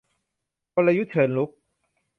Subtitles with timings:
[0.75, 1.49] กลยุทธ์เชิงรุก